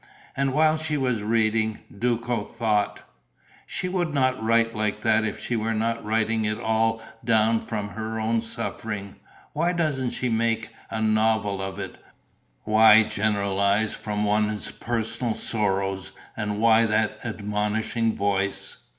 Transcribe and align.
And 0.35 0.51
while 0.51 0.77
she 0.77 0.97
was 0.97 1.21
reading, 1.21 1.77
Duco 1.95 2.43
thought: 2.43 3.01
"She 3.67 3.87
would 3.87 4.15
not 4.15 4.43
write 4.43 4.73
like 4.75 5.01
that 5.03 5.23
if 5.23 5.39
she 5.39 5.55
were 5.55 5.75
not 5.75 6.03
writing 6.03 6.43
it 6.43 6.59
all 6.59 7.03
down 7.23 7.59
from 7.61 7.89
her 7.89 8.19
own 8.19 8.41
suffering. 8.41 9.17
Why 9.53 9.73
doesn't 9.73 10.09
she 10.09 10.27
make 10.27 10.69
a 10.89 11.03
novel 11.03 11.61
of 11.61 11.77
it? 11.77 12.03
Why 12.63 13.03
generalize 13.03 13.93
from 13.93 14.23
one's 14.23 14.71
personal 14.71 15.35
sorrows 15.35 16.13
and 16.35 16.57
why 16.59 16.87
that 16.87 17.19
admonishing 17.23 18.15
voice?..." 18.15 18.77